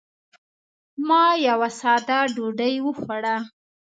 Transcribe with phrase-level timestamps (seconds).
[1.07, 3.37] ما یوه ساده ډوډۍ وخوړه.